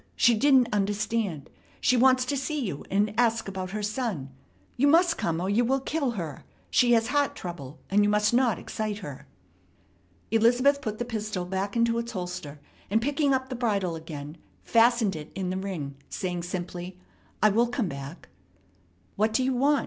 She 0.15 0.33
didn't 0.33 0.69
understand. 0.73 1.47
She 1.79 1.95
wants 1.95 2.25
to 2.25 2.35
see 2.35 2.59
you 2.59 2.83
and 2.89 3.13
ask 3.19 3.47
about 3.47 3.69
her 3.69 3.83
son. 3.83 4.31
You 4.75 4.87
must 4.87 5.15
come, 5.15 5.39
or 5.39 5.47
you 5.47 5.63
will 5.63 5.79
kill 5.79 6.13
her. 6.17 6.43
She 6.71 6.93
has 6.93 7.09
heart 7.09 7.35
trouble, 7.35 7.77
and 7.87 8.01
you 8.03 8.09
must 8.09 8.33
not 8.33 8.57
excite 8.57 8.97
her." 9.05 9.27
Elizabeth 10.31 10.81
put 10.81 10.97
the 10.97 11.05
pistol 11.05 11.45
back 11.45 11.75
into 11.77 11.99
its 11.99 12.13
holster 12.13 12.59
and, 12.89 12.99
picking 12.99 13.31
up 13.31 13.49
the 13.49 13.55
bridle 13.55 13.95
again, 13.95 14.37
fastened 14.63 15.15
it 15.15 15.31
in 15.35 15.51
the 15.51 15.57
ring, 15.57 15.95
saying 16.09 16.41
simply, 16.41 16.97
"I 17.43 17.49
will 17.49 17.67
come 17.67 17.87
back." 17.87 18.27
"What 19.17 19.33
do 19.33 19.43
you 19.43 19.53
want?" 19.53 19.79